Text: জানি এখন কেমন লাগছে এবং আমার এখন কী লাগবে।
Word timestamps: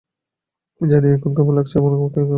জানি 0.81 1.07
এখন 1.09 1.31
কেমন 1.37 1.53
লাগছে 1.57 1.75
এবং 1.77 1.91
আমার 1.91 2.01
এখন 2.01 2.09
কী 2.13 2.19
লাগবে। 2.19 2.29